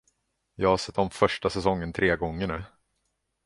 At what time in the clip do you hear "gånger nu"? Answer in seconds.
2.15-2.63